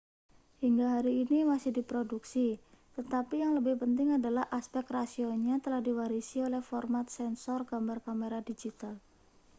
[0.65, 2.47] hingga hari ini masih diproduksi
[2.97, 8.95] tetapi yang lebih penting adalah aspek rasionya telah diwarisi oleh format sensor gambar kamera digital